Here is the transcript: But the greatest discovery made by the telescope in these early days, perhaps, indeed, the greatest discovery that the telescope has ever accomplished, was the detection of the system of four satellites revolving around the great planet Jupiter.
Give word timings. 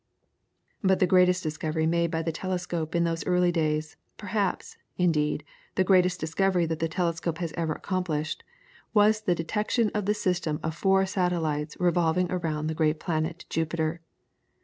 But 0.83 0.97
the 0.99 1.05
greatest 1.05 1.43
discovery 1.43 1.85
made 1.85 2.09
by 2.09 2.23
the 2.23 2.31
telescope 2.31 2.95
in 2.95 3.03
these 3.03 3.23
early 3.27 3.51
days, 3.51 3.97
perhaps, 4.17 4.75
indeed, 4.97 5.43
the 5.75 5.83
greatest 5.83 6.19
discovery 6.19 6.65
that 6.65 6.79
the 6.79 6.87
telescope 6.89 7.37
has 7.37 7.53
ever 7.55 7.73
accomplished, 7.73 8.43
was 8.95 9.21
the 9.21 9.35
detection 9.35 9.91
of 9.93 10.07
the 10.07 10.15
system 10.15 10.59
of 10.63 10.73
four 10.75 11.05
satellites 11.05 11.77
revolving 11.79 12.31
around 12.31 12.65
the 12.65 12.73
great 12.73 12.99
planet 12.99 13.45
Jupiter. 13.47 14.01